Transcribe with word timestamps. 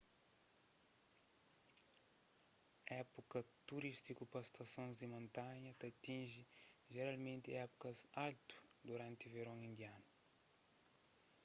épuka 2.99 3.39
turístiku 3.67 4.23
pa 4.31 4.39
stasons 4.49 4.93
di 4.97 5.07
montanha 5.15 5.71
ta 5.79 5.85
atinji 5.93 6.41
jeralmenti 6.93 7.49
épukas 7.63 7.97
altu 8.25 8.57
duranti 8.87 9.25
veron 9.35 9.65
indianu 9.69 10.07